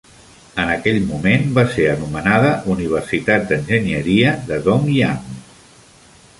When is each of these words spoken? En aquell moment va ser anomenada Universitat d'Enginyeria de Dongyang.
En 0.61 0.69
aquell 0.75 0.95
moment 1.09 1.43
va 1.57 1.65
ser 1.75 1.85
anomenada 1.91 2.49
Universitat 2.77 3.47
d'Enginyeria 3.53 4.35
de 4.51 4.61
Dongyang. 4.71 5.33